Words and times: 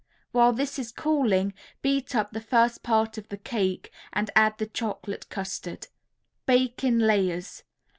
While 0.31 0.51
this 0.51 0.79
is 0.79 0.91
cooling 0.91 1.53
beat 1.83 2.15
up 2.15 2.31
the 2.31 2.41
first 2.41 2.81
part 2.81 3.19
of 3.19 3.29
the 3.29 3.37
cake 3.37 3.91
and 4.11 4.31
add 4.35 4.57
the 4.57 4.65
chocolate 4.65 5.29
custard. 5.29 5.89
Bake 6.47 6.83
in 6.83 6.97
layers. 6.97 7.61